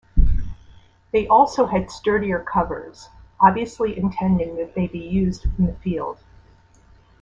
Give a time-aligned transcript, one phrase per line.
[1.11, 3.09] They also had sturdier covers,
[3.39, 6.17] obviously intending that they be used in the field.